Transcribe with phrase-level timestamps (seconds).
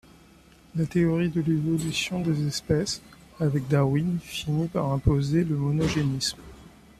[0.75, 3.03] La théorie de l'évolution des espèces,
[3.39, 6.39] avec Darwin, finit par imposer le monogénisme.